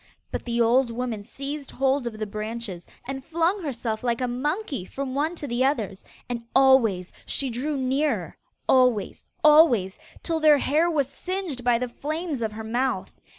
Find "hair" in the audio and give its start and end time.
10.57-10.89